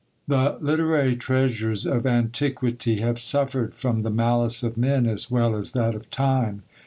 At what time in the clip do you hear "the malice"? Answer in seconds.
4.01-4.63